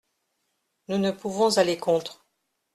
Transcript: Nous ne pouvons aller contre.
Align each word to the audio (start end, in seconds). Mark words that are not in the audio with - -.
Nous 0.87 0.97
ne 0.97 1.11
pouvons 1.11 1.59
aller 1.59 1.77
contre. 1.77 2.25